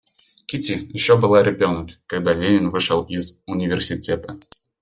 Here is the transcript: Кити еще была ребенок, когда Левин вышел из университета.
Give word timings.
Кити 0.47 0.89
еще 0.93 1.15
была 1.15 1.43
ребенок, 1.43 1.91
когда 2.07 2.33
Левин 2.33 2.71
вышел 2.71 3.03
из 3.03 3.39
университета. 3.45 4.39